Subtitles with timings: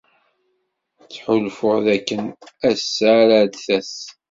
[1.03, 2.21] Ttḥulfuɣ dakken
[2.69, 3.93] ass-a ara d-tas.